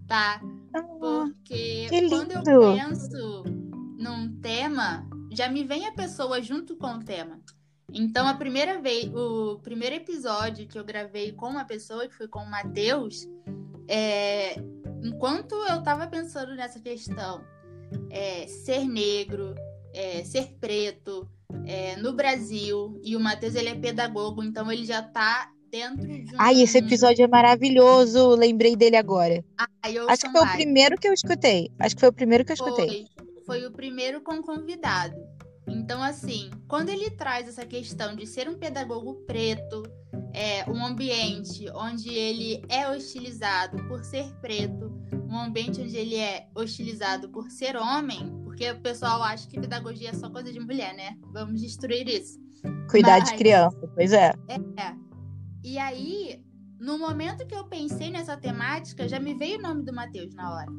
tá? 0.06 0.42
Porque 0.82 1.88
quando 2.10 2.32
eu 2.32 2.74
penso 2.74 3.44
num 3.98 4.40
tema, 4.42 5.08
já 5.32 5.48
me 5.50 5.64
vem 5.64 5.88
a 5.88 5.92
pessoa 5.92 6.42
junto 6.42 6.76
com 6.76 6.96
o 6.96 7.04
tema. 7.04 7.40
Então, 7.92 8.28
a 8.28 8.34
primeira 8.34 8.82
vez, 8.82 9.06
o 9.14 9.60
primeiro 9.60 9.96
episódio 9.96 10.68
que 10.68 10.80
eu 10.80 10.84
gravei 10.84 11.32
com 11.32 11.48
uma 11.48 11.64
pessoa, 11.64 12.08
que 12.08 12.16
foi 12.16 12.28
com 12.28 12.40
o 12.40 12.50
Matheus, 12.50 13.28
é, 13.88 14.56
enquanto 15.04 15.54
eu 15.54 15.78
estava 15.78 16.08
pensando 16.08 16.56
nessa 16.56 16.80
questão, 16.80 17.44
é, 18.10 18.48
ser 18.48 18.86
negro, 18.86 19.54
é, 19.94 20.24
ser 20.24 20.56
preto, 20.60 21.30
é, 21.68 21.96
no 21.98 22.14
Brasil. 22.14 23.00
E 23.04 23.16
o 23.16 23.20
Matheus, 23.20 23.54
ele 23.54 23.70
é 23.70 23.76
pedagogo, 23.76 24.44
então 24.44 24.72
ele 24.72 24.86
já 24.86 25.04
tá 25.04 25.53
dentro 25.74 26.08
de 26.08 26.36
um... 26.36 26.38
Ai, 26.38 26.62
esse 26.62 26.78
episódio 26.78 27.24
é 27.24 27.28
maravilhoso. 27.28 28.30
Lembrei 28.36 28.76
dele 28.76 28.96
agora. 28.96 29.44
Ai, 29.82 29.98
eu 29.98 30.08
Acho 30.08 30.22
que 30.22 30.32
foi 30.32 30.42
o 30.42 30.52
primeiro 30.52 30.98
que 31.00 31.08
eu 31.08 31.14
escutei. 31.14 31.72
Acho 31.80 31.96
que 31.96 32.00
foi 32.00 32.10
o 32.10 32.14
primeiro 32.14 32.46
que 32.46 32.52
eu 32.52 32.54
escutei. 32.54 33.08
Foi, 33.18 33.60
foi 33.60 33.66
o 33.66 33.72
primeiro 33.72 34.22
com 34.22 34.40
convidado. 34.44 35.16
Então, 35.68 36.04
assim, 36.04 36.52
quando 36.68 36.90
ele 36.90 37.10
traz 37.10 37.48
essa 37.48 37.66
questão 37.66 38.16
de 38.16 38.28
ser 38.28 38.48
um 38.48 38.54
pedagogo 38.54 39.16
preto, 39.26 39.82
é, 40.32 40.70
um 40.70 40.86
ambiente 40.86 41.66
onde 41.74 42.14
ele 42.14 42.62
é 42.70 42.88
hostilizado 42.90 43.84
por 43.88 44.04
ser 44.04 44.32
preto, 44.42 44.94
um 45.28 45.40
ambiente 45.40 45.82
onde 45.82 45.98
ele 45.98 46.16
é 46.16 46.48
hostilizado 46.54 47.30
por 47.30 47.50
ser 47.50 47.76
homem, 47.76 48.32
porque 48.44 48.70
o 48.70 48.80
pessoal 48.82 49.24
acha 49.24 49.48
que 49.48 49.60
pedagogia 49.60 50.10
é 50.10 50.14
só 50.14 50.30
coisa 50.30 50.52
de 50.52 50.60
mulher, 50.60 50.94
né? 50.94 51.18
Vamos 51.32 51.62
destruir 51.62 52.08
isso. 52.08 52.40
Cuidar 52.90 53.20
Mas, 53.20 53.32
de 53.32 53.38
criança, 53.38 53.90
pois 53.96 54.14
é. 54.14 54.34
É. 54.48 55.03
E 55.64 55.78
aí, 55.78 56.44
no 56.80 57.00
momento 57.00 57.48
que 57.48 57.56
eu 57.56 57.64
pensei 57.64 58.12
nessa 58.12 58.36
temática, 58.36 59.08
já 59.08 59.20
me 59.20 59.34
veio 59.34 59.60
o 59.60 59.62
nome 59.62 59.84
do 59.84 59.94
Mateus 59.94 60.36
na 60.36 60.54
hora. 60.54 60.72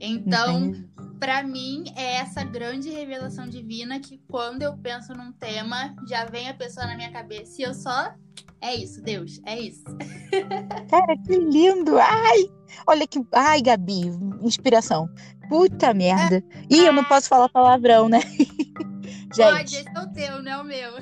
Então, 0.00 0.72
para 1.18 1.42
mim, 1.42 1.84
é 1.96 2.16
essa 2.16 2.42
grande 2.44 2.90
revelação 2.90 3.46
divina 3.48 4.00
que 4.00 4.18
quando 4.28 4.62
eu 4.62 4.76
penso 4.76 5.14
num 5.14 5.32
tema, 5.32 5.94
já 6.08 6.24
vem 6.24 6.48
a 6.48 6.54
pessoa 6.54 6.86
na 6.86 6.96
minha 6.96 7.10
cabeça 7.12 7.62
e 7.62 7.64
eu 7.64 7.72
só. 7.72 8.12
É 8.60 8.74
isso, 8.74 9.00
Deus, 9.02 9.40
é 9.46 9.58
isso. 9.60 9.84
Cara, 10.90 11.16
que 11.24 11.36
lindo! 11.36 11.98
Ai! 11.98 12.50
Olha 12.86 13.06
que. 13.06 13.24
Ai, 13.32 13.62
Gabi, 13.62 14.06
inspiração. 14.42 15.08
Puta 15.48 15.94
merda. 15.94 16.42
Ih, 16.68 16.84
eu 16.84 16.92
não 16.92 17.04
posso 17.04 17.28
falar 17.28 17.48
palavrão, 17.48 18.08
né? 18.08 18.20
Gente. 19.32 19.52
Pode, 19.52 19.76
esse 19.76 19.88
é 19.88 20.00
o 20.00 20.12
teu, 20.12 20.42
não 20.42 20.52
é 20.52 20.58
o 20.58 20.64
meu. 20.64 20.92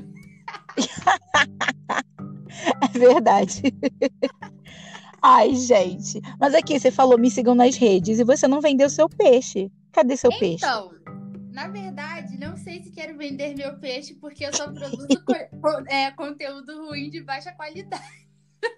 é 2.82 2.98
verdade. 2.98 3.62
Ai, 5.22 5.54
gente. 5.54 6.20
Mas 6.38 6.54
aqui, 6.54 6.78
você 6.78 6.90
falou, 6.90 7.18
me 7.18 7.30
sigam 7.30 7.54
nas 7.54 7.76
redes 7.76 8.18
e 8.18 8.24
você 8.24 8.46
não 8.46 8.60
vendeu 8.60 8.90
seu 8.90 9.08
peixe. 9.08 9.72
Cadê 9.90 10.16
seu 10.16 10.28
então, 10.28 10.40
peixe? 10.40 10.64
Então, 10.64 10.90
na 11.52 11.68
verdade, 11.68 12.36
não 12.36 12.56
sei 12.56 12.82
se 12.82 12.90
quero 12.90 13.16
vender 13.16 13.54
meu 13.56 13.78
peixe 13.78 14.14
porque 14.14 14.44
eu 14.44 14.52
só 14.52 14.70
produzo 14.70 15.06
é, 15.88 16.10
conteúdo 16.10 16.86
ruim 16.86 17.10
de 17.10 17.22
baixa 17.22 17.52
qualidade. 17.52 18.28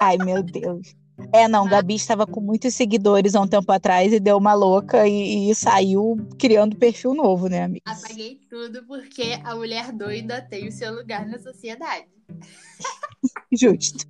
Ai, 0.01 0.19
meu 0.19 0.43
Deus. 0.43 0.95
É, 1.33 1.49
não, 1.49 1.67
Gabi 1.67 1.95
estava 1.95 2.27
com 2.27 2.41
muitos 2.41 2.75
seguidores 2.75 3.35
há 3.35 3.41
um 3.41 3.49
tempo 3.49 3.71
atrás 3.73 4.13
e 4.13 4.21
deu 4.21 4.37
uma 4.37 4.53
louca 4.53 5.09
e, 5.09 5.51
e 5.51 5.55
saiu 5.55 6.17
criando 6.39 6.77
perfil 6.77 7.15
novo, 7.15 7.49
né, 7.49 7.63
amiga? 7.63 7.91
Apaguei 7.91 8.41
tudo 8.49 8.85
porque 8.87 9.41
a 9.43 9.55
mulher 9.55 9.93
doida 9.93 10.43
tem 10.43 10.69
o 10.69 10.73
seu 10.73 10.95
lugar 10.95 11.27
na 11.27 11.39
sociedade. 11.39 12.07
Justo. 13.53 14.07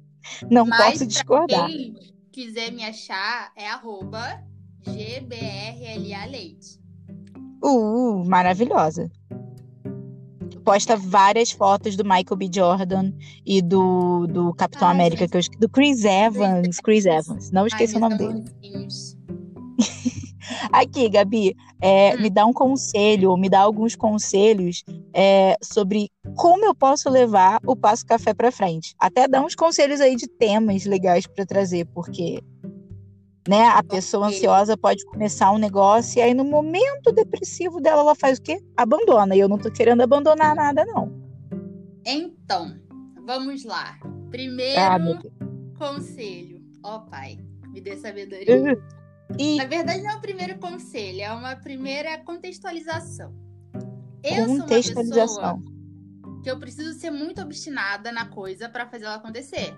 Não 0.50 0.66
Mas, 0.66 0.92
posso 0.92 1.06
discordar. 1.06 1.68
Quem 1.68 1.94
quiser 2.32 2.72
me 2.72 2.84
achar, 2.84 3.52
é 3.56 3.68
arroba 3.68 4.42
GBRLA 4.84 6.56
Uh, 7.62 8.24
maravilhosa. 8.26 9.10
Posta 10.66 10.96
várias 10.96 11.52
fotos 11.52 11.94
do 11.94 12.02
Michael 12.02 12.36
B. 12.36 12.50
Jordan 12.52 13.12
e 13.46 13.62
do, 13.62 14.26
do 14.26 14.52
Capitão 14.54 14.88
Ai, 14.88 14.94
América, 14.94 15.20
gente. 15.20 15.48
que 15.48 15.56
eu 15.56 15.60
do 15.60 15.68
Chris 15.68 16.04
Evans. 16.04 16.80
Chris 16.80 17.06
Evans. 17.06 17.52
Não 17.52 17.68
esqueça 17.68 17.92
Ai, 17.92 17.98
o 17.98 18.00
nome 18.00 18.18
dele. 18.18 18.44
Aqui, 20.72 21.08
Gabi, 21.08 21.54
é, 21.80 22.16
hum. 22.16 22.22
me 22.22 22.30
dá 22.30 22.44
um 22.44 22.52
conselho, 22.52 23.30
ou 23.30 23.36
me 23.36 23.48
dá 23.48 23.60
alguns 23.60 23.94
conselhos 23.94 24.82
é, 25.14 25.56
sobre 25.62 26.10
como 26.34 26.64
eu 26.64 26.74
posso 26.74 27.08
levar 27.08 27.60
o 27.64 27.76
Passo 27.76 28.04
Café 28.04 28.34
para 28.34 28.50
frente. 28.50 28.92
Até 28.98 29.28
dá 29.28 29.40
uns 29.40 29.54
conselhos 29.54 30.00
aí 30.00 30.16
de 30.16 30.26
temas 30.26 30.84
legais 30.84 31.28
para 31.28 31.46
trazer, 31.46 31.86
porque 31.94 32.40
né, 33.48 33.66
a 33.68 33.82
pessoa 33.82 34.26
ansiosa 34.26 34.76
pode 34.76 35.04
começar 35.06 35.52
um 35.52 35.58
negócio 35.58 36.18
e 36.18 36.22
aí 36.22 36.34
no 36.34 36.44
momento 36.44 37.12
depressivo 37.12 37.80
dela 37.80 38.00
ela 38.00 38.14
faz 38.14 38.38
o 38.38 38.42
quê? 38.42 38.60
Abandona. 38.76 39.34
E 39.36 39.40
eu 39.40 39.48
não 39.48 39.58
tô 39.58 39.70
querendo 39.70 40.02
abandonar 40.02 40.54
nada 40.54 40.84
não. 40.84 41.12
Então, 42.04 42.78
vamos 43.24 43.64
lá. 43.64 43.98
Primeiro 44.30 44.80
ah, 44.80 44.98
conselho. 45.78 46.60
Ó, 46.82 46.96
oh, 46.96 47.00
pai, 47.10 47.38
me 47.68 47.80
dê 47.80 47.96
sabedoria. 47.96 48.78
E... 49.38 49.56
Na 49.56 49.64
verdade, 49.64 50.02
não 50.02 50.10
é 50.10 50.16
o 50.16 50.20
primeiro 50.20 50.58
conselho, 50.58 51.20
é 51.20 51.32
uma 51.32 51.56
primeira 51.56 52.18
contextualização. 52.18 53.34
Eu 54.22 54.46
contextualização. 54.46 55.26
sou 55.26 55.42
uma 55.42 55.54
pessoa 55.54 55.76
que 56.42 56.50
eu 56.50 56.60
preciso 56.60 56.92
ser 56.98 57.10
muito 57.10 57.40
obstinada 57.40 58.12
na 58.12 58.26
coisa 58.26 58.68
para 58.68 58.86
fazer 58.86 59.04
ela 59.04 59.16
acontecer. 59.16 59.74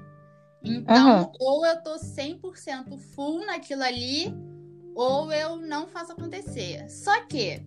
Então, 0.68 1.22
uhum. 1.22 1.32
ou 1.40 1.66
eu 1.66 1.82
tô 1.82 1.96
100% 1.96 2.98
full 3.14 3.44
naquilo 3.44 3.82
ali, 3.82 4.34
ou 4.94 5.32
eu 5.32 5.56
não 5.56 5.87
faço 5.87 6.12
acontecer. 6.12 6.88
Só 6.90 7.25
que 7.26 7.62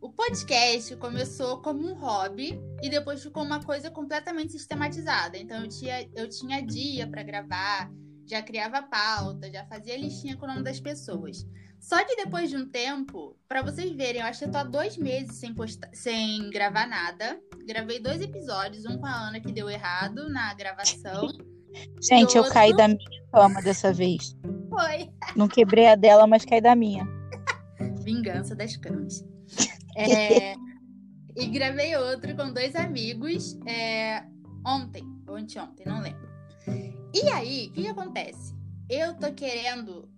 o 0.00 0.10
podcast 0.10 0.94
começou 0.96 1.60
como 1.60 1.86
um 1.88 1.94
hobby 1.94 2.60
e 2.82 2.88
depois 2.88 3.22
ficou 3.22 3.42
uma 3.42 3.62
coisa 3.62 3.90
completamente 3.90 4.52
sistematizada. 4.52 5.36
Então, 5.36 5.62
eu 5.62 5.68
tinha, 5.68 6.08
eu 6.14 6.28
tinha 6.28 6.64
dia 6.64 7.06
para 7.06 7.22
gravar, 7.22 7.90
já 8.26 8.42
criava 8.42 8.82
pauta, 8.82 9.50
já 9.50 9.64
fazia 9.66 9.96
listinha 9.96 10.36
com 10.36 10.44
o 10.44 10.48
nome 10.48 10.62
das 10.62 10.80
pessoas. 10.80 11.46
Só 11.80 12.04
que 12.04 12.16
depois 12.16 12.50
de 12.50 12.56
um 12.56 12.68
tempo, 12.68 13.36
para 13.46 13.62
vocês 13.62 13.90
verem, 13.92 14.20
eu 14.20 14.26
acho 14.26 14.40
que 14.40 14.44
eu 14.46 14.50
tô 14.50 14.58
há 14.58 14.64
dois 14.64 14.96
meses 14.96 15.36
sem, 15.36 15.54
postar, 15.54 15.88
sem 15.92 16.50
gravar 16.50 16.86
nada. 16.86 17.40
Gravei 17.66 18.00
dois 18.00 18.20
episódios, 18.20 18.84
um 18.84 18.98
com 18.98 19.06
a 19.06 19.28
Ana 19.28 19.40
que 19.40 19.52
deu 19.52 19.70
errado 19.70 20.28
na 20.28 20.52
gravação. 20.54 21.28
Gente, 22.02 22.36
eu 22.36 22.44
caí 22.44 22.74
da 22.74 22.88
minha 22.88 22.98
cama 23.32 23.62
dessa 23.62 23.92
vez. 23.92 24.36
Foi. 24.68 25.10
Não 25.36 25.48
quebrei 25.48 25.88
a 25.88 25.94
dela, 25.94 26.26
mas 26.26 26.44
caí 26.44 26.60
da 26.60 26.74
minha. 26.74 27.06
Vingança 28.04 28.54
das 28.54 28.76
camas. 28.76 29.24
É, 30.00 30.54
e 31.36 31.46
gravei 31.48 31.96
outro 31.96 32.36
com 32.36 32.52
dois 32.52 32.76
amigos 32.76 33.58
é, 33.66 34.22
ontem, 34.64 35.02
ou 35.26 35.34
anteontem, 35.34 35.84
não 35.84 36.00
lembro. 36.00 36.28
E 37.12 37.28
aí, 37.30 37.66
o 37.66 37.72
que, 37.72 37.82
que 37.82 37.88
acontece? 37.88 38.54
Eu 38.88 39.14
tô 39.14 39.32
querendo 39.32 40.08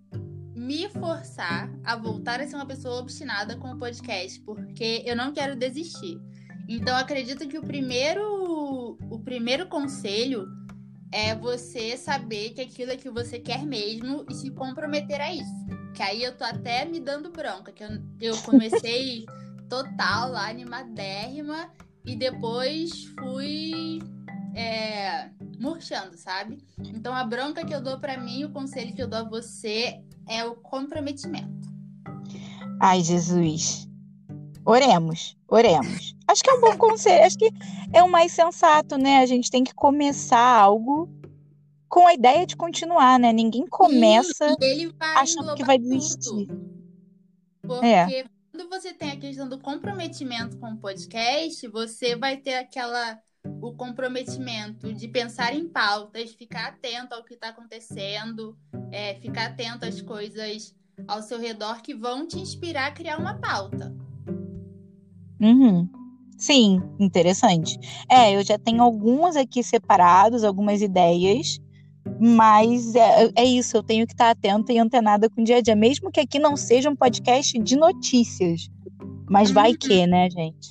me 0.55 0.89
forçar 0.89 1.71
a 1.83 1.95
voltar 1.95 2.41
a 2.41 2.47
ser 2.47 2.55
uma 2.55 2.65
pessoa 2.65 2.99
obstinada 2.99 3.55
com 3.55 3.71
o 3.71 3.77
podcast, 3.77 4.39
porque 4.41 5.03
eu 5.05 5.15
não 5.15 5.33
quero 5.33 5.55
desistir. 5.55 6.19
Então, 6.67 6.95
acredito 6.95 7.47
que 7.47 7.57
o 7.57 7.63
primeiro, 7.63 8.97
o 9.09 9.19
primeiro 9.19 9.67
conselho 9.67 10.47
é 11.11 11.35
você 11.35 11.97
saber 11.97 12.51
que 12.51 12.61
aquilo 12.61 12.91
é 12.91 12.97
que 12.97 13.09
você 13.09 13.39
quer 13.39 13.65
mesmo 13.65 14.25
e 14.29 14.33
se 14.33 14.49
comprometer 14.51 15.19
a 15.19 15.33
isso. 15.33 15.65
Que 15.93 16.01
aí 16.01 16.23
eu 16.23 16.35
tô 16.35 16.43
até 16.43 16.85
me 16.85 16.99
dando 16.99 17.31
bronca, 17.31 17.71
que 17.71 17.83
eu, 17.83 17.89
eu 18.19 18.37
comecei 18.43 19.25
total 19.67 20.31
lá, 20.31 20.49
animadérrima, 20.49 21.69
e 22.05 22.15
depois 22.15 23.05
fui 23.19 23.99
é, 24.55 25.29
murchando, 25.59 26.17
sabe? 26.17 26.63
Então 26.79 27.13
a 27.13 27.23
bronca 27.23 27.65
que 27.65 27.73
eu 27.73 27.81
dou 27.81 27.99
para 27.99 28.17
mim, 28.17 28.45
o 28.45 28.51
conselho 28.51 28.95
que 28.95 29.01
eu 29.01 29.07
dou 29.07 29.19
a 29.19 29.29
você 29.29 30.01
é 30.27 30.45
o 30.45 30.55
comprometimento. 30.55 31.69
Ai, 32.79 33.03
Jesus. 33.03 33.87
Oremos, 34.65 35.37
oremos. 35.47 36.15
Acho 36.31 36.43
que 36.43 36.49
é 36.49 36.53
um 36.53 36.61
bom 36.61 36.77
conselho, 36.77 37.25
acho 37.25 37.37
que 37.37 37.51
é 37.91 38.01
o 38.01 38.09
mais 38.09 38.31
sensato, 38.31 38.97
né? 38.97 39.17
A 39.17 39.25
gente 39.25 39.51
tem 39.51 39.65
que 39.65 39.73
começar 39.73 40.39
algo 40.39 41.09
com 41.89 42.07
a 42.07 42.13
ideia 42.13 42.47
de 42.47 42.55
continuar, 42.55 43.19
né? 43.19 43.33
Ninguém 43.33 43.67
começa 43.67 44.55
achando 45.17 45.53
que 45.55 45.65
vai 45.65 45.77
desistir. 45.77 46.47
Porque 47.61 47.85
é. 47.85 48.25
quando 48.49 48.69
você 48.69 48.93
tem 48.93 49.11
a 49.11 49.17
questão 49.17 49.49
do 49.49 49.59
comprometimento 49.59 50.57
com 50.57 50.71
o 50.71 50.77
podcast, 50.77 51.67
você 51.67 52.15
vai 52.15 52.37
ter 52.37 52.53
aquela 52.53 53.19
o 53.61 53.73
comprometimento 53.73 54.93
de 54.93 55.07
pensar 55.09 55.53
em 55.53 55.67
pautas, 55.67 56.31
ficar 56.31 56.69
atento 56.69 57.13
ao 57.13 57.25
que 57.25 57.33
está 57.33 57.49
acontecendo, 57.49 58.57
é, 58.89 59.15
ficar 59.15 59.47
atento 59.47 59.85
às 59.85 60.01
coisas 60.01 60.73
ao 61.07 61.21
seu 61.21 61.39
redor 61.39 61.81
que 61.81 61.93
vão 61.93 62.25
te 62.25 62.39
inspirar 62.39 62.87
a 62.87 62.91
criar 62.91 63.17
uma 63.17 63.37
pauta. 63.39 63.93
Uhum. 65.41 65.89
Sim, 66.41 66.81
interessante. 66.99 67.77
É, 68.09 68.35
eu 68.35 68.43
já 68.43 68.57
tenho 68.57 68.81
algumas 68.81 69.35
aqui 69.35 69.61
separados, 69.61 70.43
algumas 70.43 70.81
ideias, 70.81 71.59
mas 72.19 72.95
é, 72.95 73.31
é 73.35 73.45
isso, 73.45 73.77
eu 73.77 73.83
tenho 73.83 74.07
que 74.07 74.13
estar 74.13 74.31
atenta 74.31 74.73
e 74.73 74.79
antenada 74.79 75.29
com 75.29 75.39
o 75.39 75.43
dia 75.43 75.57
a 75.57 75.61
dia, 75.61 75.75
mesmo 75.75 76.09
que 76.09 76.19
aqui 76.19 76.39
não 76.39 76.57
seja 76.57 76.89
um 76.89 76.95
podcast 76.95 77.59
de 77.59 77.75
notícias. 77.75 78.71
Mas 79.29 79.51
vai 79.51 79.69
uhum. 79.69 79.77
que, 79.77 80.07
né, 80.07 80.31
gente? 80.31 80.69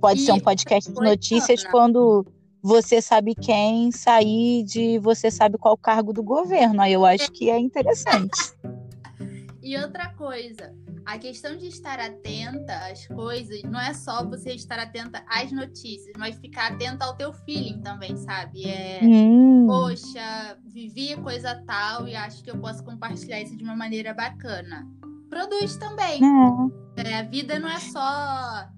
Pode 0.00 0.20
e 0.20 0.24
ser 0.24 0.32
um 0.32 0.40
podcast 0.40 0.92
de 0.92 1.00
notícias 1.00 1.64
quando 1.68 2.26
você 2.60 3.00
sabe 3.00 3.36
quem 3.36 3.92
sair 3.92 4.64
de 4.64 4.98
você 4.98 5.30
sabe 5.30 5.56
qual 5.56 5.78
cargo 5.78 6.12
do 6.12 6.24
governo. 6.24 6.82
Aí 6.82 6.94
eu 6.94 7.06
acho 7.06 7.30
que 7.30 7.48
é 7.48 7.60
interessante. 7.60 8.40
e 9.62 9.76
outra 9.78 10.12
coisa, 10.14 10.74
a 11.04 11.18
questão 11.18 11.56
de 11.56 11.66
estar 11.66 11.98
atenta 11.98 12.76
às 12.90 13.06
coisas 13.06 13.62
não 13.64 13.80
é 13.80 13.92
só 13.92 14.24
você 14.24 14.52
estar 14.54 14.78
atenta 14.78 15.24
às 15.28 15.50
notícias, 15.52 16.12
mas 16.18 16.36
ficar 16.38 16.72
atenta 16.72 17.04
ao 17.04 17.16
teu 17.16 17.32
feeling 17.32 17.80
também, 17.80 18.16
sabe? 18.16 18.64
É, 18.64 19.00
hum. 19.02 19.66
poxa, 19.66 20.58
vivi 20.64 21.16
coisa 21.16 21.62
tal 21.66 22.06
e 22.06 22.14
acho 22.14 22.42
que 22.42 22.50
eu 22.50 22.58
posso 22.58 22.84
compartilhar 22.84 23.40
isso 23.40 23.56
de 23.56 23.64
uma 23.64 23.76
maneira 23.76 24.14
bacana. 24.14 24.86
Produz 25.28 25.76
também. 25.76 26.20
É. 26.22 27.08
É, 27.08 27.18
a 27.20 27.22
vida 27.22 27.58
não 27.58 27.68
é 27.68 27.80
só 27.80 28.68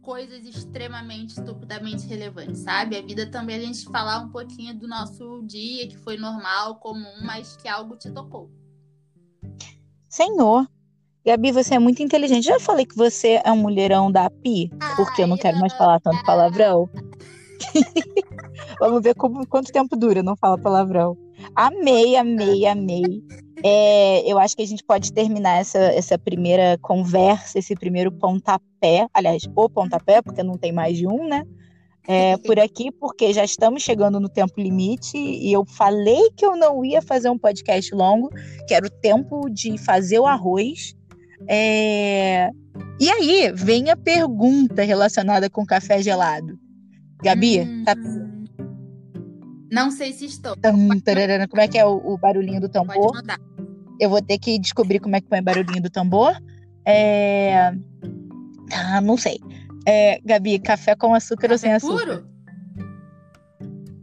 coisas 0.00 0.44
extremamente, 0.44 1.30
estupidamente 1.30 2.06
relevantes, 2.06 2.60
sabe? 2.60 2.96
A 2.96 3.02
vida 3.02 3.30
também 3.30 3.56
é 3.56 3.58
a 3.60 3.62
gente 3.62 3.84
falar 3.84 4.18
um 4.18 4.28
pouquinho 4.28 4.78
do 4.78 4.88
nosso 4.88 5.42
dia, 5.42 5.88
que 5.88 5.96
foi 5.96 6.16
normal, 6.16 6.76
comum, 6.76 7.22
mas 7.24 7.56
que 7.56 7.68
algo 7.68 7.96
te 7.96 8.10
tocou. 8.10 8.50
Senhor, 10.08 10.68
Gabi, 11.24 11.52
você 11.52 11.74
é 11.74 11.78
muito 11.78 12.02
inteligente. 12.02 12.44
Já 12.44 12.58
falei 12.58 12.84
que 12.84 12.96
você 12.96 13.40
é 13.44 13.52
um 13.52 13.56
mulherão 13.56 14.10
da 14.10 14.28
Pi, 14.28 14.70
porque 14.96 15.22
eu 15.22 15.28
não 15.28 15.36
quero 15.36 15.58
mais 15.58 15.72
falar 15.74 16.00
tanto 16.00 16.24
palavrão. 16.24 16.90
Vamos 18.80 19.02
ver 19.02 19.14
como, 19.14 19.46
quanto 19.46 19.70
tempo 19.70 19.94
dura 19.94 20.20
não 20.20 20.36
fala 20.36 20.58
palavrão. 20.58 21.16
Amei, 21.54 22.16
amei, 22.16 22.66
amei. 22.66 23.22
É, 23.62 24.28
eu 24.28 24.36
acho 24.36 24.56
que 24.56 24.62
a 24.62 24.66
gente 24.66 24.82
pode 24.82 25.12
terminar 25.12 25.60
essa, 25.60 25.78
essa 25.78 26.18
primeira 26.18 26.76
conversa, 26.82 27.60
esse 27.60 27.76
primeiro 27.76 28.10
pontapé. 28.10 29.06
Aliás, 29.14 29.44
o 29.54 29.70
pontapé, 29.70 30.20
porque 30.20 30.42
não 30.42 30.58
tem 30.58 30.72
mais 30.72 30.96
de 30.96 31.06
um, 31.06 31.28
né? 31.28 31.44
É, 32.08 32.36
por 32.38 32.58
aqui, 32.58 32.90
porque 32.90 33.32
já 33.32 33.44
estamos 33.44 33.84
chegando 33.84 34.18
no 34.18 34.28
tempo 34.28 34.54
limite 34.60 35.16
e 35.16 35.52
eu 35.52 35.64
falei 35.64 36.30
que 36.36 36.44
eu 36.44 36.56
não 36.56 36.84
ia 36.84 37.00
fazer 37.00 37.30
um 37.30 37.38
podcast 37.38 37.94
longo, 37.94 38.28
que 38.66 38.74
era 38.74 38.84
o 38.84 38.90
tempo 38.90 39.48
de 39.48 39.78
fazer 39.78 40.18
o 40.18 40.26
arroz 40.26 40.96
é... 41.48 42.50
E 43.00 43.10
aí 43.10 43.52
vem 43.54 43.90
a 43.90 43.96
pergunta 43.96 44.82
relacionada 44.82 45.50
com 45.50 45.66
café 45.66 46.02
gelado. 46.02 46.58
Gabi, 47.22 47.60
hum, 47.60 47.84
tá... 47.84 47.94
Não 49.70 49.90
sei 49.90 50.12
se 50.12 50.26
estou. 50.26 50.54
como 51.48 51.60
é 51.60 51.68
que 51.68 51.78
é 51.78 51.86
o, 51.86 51.96
o 51.96 52.18
barulhinho 52.18 52.60
do 52.60 52.68
tambor? 52.68 53.12
Eu 53.98 54.10
vou 54.10 54.20
ter 54.20 54.38
que 54.38 54.58
descobrir 54.58 55.00
como 55.00 55.16
é 55.16 55.20
que 55.20 55.28
põe 55.28 55.40
o 55.40 55.44
barulhinho 55.44 55.82
do 55.82 55.90
tambor. 55.90 56.36
É... 56.84 57.72
Ah, 58.72 59.00
não 59.00 59.16
sei. 59.16 59.38
É, 59.86 60.20
Gabi, 60.24 60.58
café 60.58 60.94
com 60.94 61.14
açúcar 61.14 61.42
café 61.42 61.52
ou 61.54 61.58
sem 61.58 61.72
açúcar? 61.72 62.06
Puro? 62.06 62.32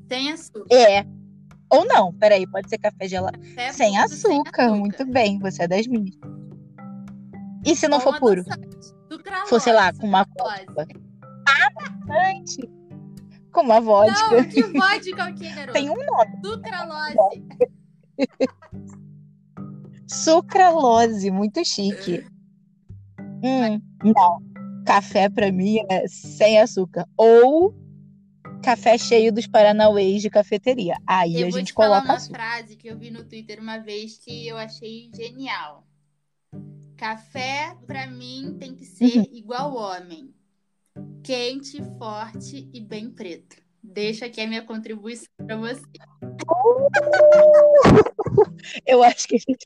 Sem 0.10 0.32
açúcar. 0.32 0.76
É. 0.76 1.06
Ou 1.70 1.86
não, 1.86 2.12
peraí, 2.14 2.48
pode 2.48 2.68
ser 2.68 2.80
café 2.80 3.08
gelado. 3.08 3.40
Café 3.40 3.72
sem, 3.74 3.98
açúcar. 3.98 4.18
sem 4.18 4.42
açúcar, 4.42 4.74
muito 4.74 5.06
bem, 5.06 5.40
você 5.40 5.64
é 5.64 5.68
das 5.68 5.88
minhas. 5.88 6.16
E 7.66 7.76
se 7.76 7.88
não 7.88 8.00
for 8.00 8.20
puro? 8.20 8.44
For, 9.48 9.60
sei 9.60 9.74
lá, 9.74 9.92
com 9.94 10.08
uma 10.08 10.26
vodka. 10.38 10.88
Bastante! 11.76 12.70
Com 13.52 13.62
uma 13.62 13.82
vodka. 13.82 14.36
Não, 14.36 14.44
que 14.48 14.64
vodka 14.64 15.24
aqui, 15.24 15.50
garoto? 15.50 15.74
Tem 15.74 15.90
um 15.90 15.96
nome. 15.96 16.40
Sucralose. 16.44 17.18
Sucralose, 20.08 21.32
muito 21.32 21.64
chique. 21.66 22.26
Hum, 23.44 23.82
não. 24.04 24.40
Café 24.86 25.30
pra 25.30 25.52
mim 25.52 25.80
é 25.90 26.08
sem 26.08 26.60
açúcar. 26.60 27.08
Ou 27.18 27.76
café 28.64 28.98
cheio 28.98 29.32
dos 29.32 29.48
paranauês 29.48 30.22
de 30.22 30.30
cafeteria. 30.30 30.96
Aí 31.08 31.42
eu 31.42 31.48
a 31.48 31.52
gente 31.52 31.74
coloca 31.74 32.06
uma 32.06 32.16
açúcar. 32.16 32.38
frase 32.38 32.76
que 32.76 32.88
eu 32.88 32.98
vi 32.98 33.10
no 33.12 33.24
Twitter 33.24 33.60
uma 33.60 33.78
vez 33.78 34.18
que 34.18 34.48
eu 34.48 34.58
achei 34.58 35.10
genial. 35.16 35.86
Café, 37.00 37.76
para 37.88 38.06
mim, 38.08 38.58
tem 38.60 38.76
que 38.76 38.84
ser 38.84 39.20
uhum. 39.20 39.26
igual 39.32 39.74
homem. 39.74 40.34
Quente, 41.24 41.82
forte 41.98 42.70
e 42.74 42.82
bem 42.82 43.10
preto. 43.10 43.56
Deixa 43.82 44.26
aqui 44.26 44.42
a 44.42 44.48
minha 44.48 44.64
contribuição 44.64 45.30
para 45.38 45.56
você. 45.56 45.80
Eu 48.86 49.02
acho 49.02 49.30
que 49.30 49.38
a 49.38 49.40
gente. 49.40 49.66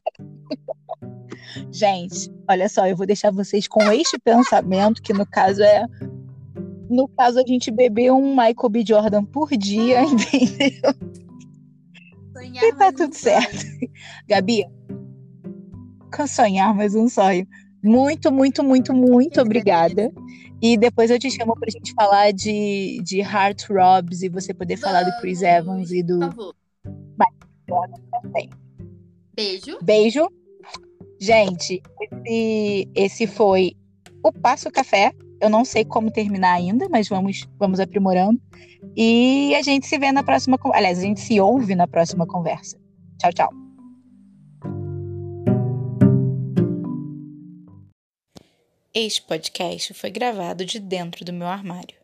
Gente, 1.72 2.32
olha 2.48 2.69
só, 2.69 2.88
eu 2.88 2.96
vou 2.96 3.08
deixar 3.08 3.32
vocês 3.32 3.67
com 3.67 3.82
este 3.91 4.19
pensamento, 4.19 5.02
que 5.02 5.12
no 5.12 5.26
caso 5.26 5.63
é. 5.63 5.88
No 6.88 7.08
caso, 7.08 7.39
a 7.39 7.48
gente 7.48 7.72
beber 7.72 8.12
um 8.12 8.30
Michael 8.30 8.69
B. 8.69 8.86
Jordan 8.86 9.26
por 9.26 9.50
dia, 9.58 10.04
entendeu? 10.06 10.93
Sonhar 12.32 12.63
e 12.63 12.76
tá 12.76 12.91
tudo 12.91 13.15
certo. 13.15 13.65
Gabi, 14.28 14.67
sonhar 16.28 16.73
mais 16.73 16.95
um 16.95 17.08
sonho. 17.10 17.47
Muito, 17.84 18.32
muito, 18.32 18.63
muito, 18.63 18.93
muito 18.93 19.41
obrigada. 19.41 20.12
E 20.62 20.78
depois 20.78 21.12
eu 21.12 21.19
te 21.19 21.30
chamo 21.30 21.54
pra 21.60 21.69
gente 21.69 21.93
falar 21.93 22.32
de, 22.32 23.02
de 23.04 23.19
Heart 23.19 23.69
Robs 23.69 24.21
e 24.21 24.30
você 24.30 24.54
poder 24.54 24.78
Vamos, 24.78 24.89
falar 24.89 25.04
do 25.04 25.19
Chris 25.19 25.41
Evans 25.41 25.91
e 25.91 26.02
do. 26.02 26.19
Por 26.19 26.30
favor. 26.30 26.56
Beijo. 29.36 29.78
Beijo. 29.82 30.28
Gente, 31.19 31.82
esse, 32.02 32.89
esse 32.95 33.28
foi 33.28 33.73
o 34.23 34.32
Passo 34.32 34.71
Café. 34.71 35.12
Eu 35.41 35.49
não 35.49 35.65
sei 35.65 35.84
como 35.84 36.10
terminar 36.10 36.54
ainda, 36.54 36.88
mas 36.88 37.10
vamos, 37.10 37.45
vamos 37.60 37.80
aprimorando. 37.80 38.39
E 38.95 39.54
a 39.56 39.62
gente 39.62 39.86
se 39.86 39.97
vê 39.97 40.12
na 40.12 40.23
próxima. 40.23 40.58
Aliás, 40.73 40.99
a 40.99 41.02
gente 41.02 41.19
se 41.19 41.39
ouve 41.39 41.76
na 41.76 41.88
próxima 41.88 42.26
conversa. 42.26 42.78
Tchau, 43.19 43.34
tchau. 43.34 43.62
Este 48.95 49.23
podcast 49.23 49.91
foi 49.95 50.12
gravado 50.12 50.63
de 50.63 50.79
dentro 50.79 51.25
do 51.25 51.34
meu 51.34 51.47
armário. 51.47 52.03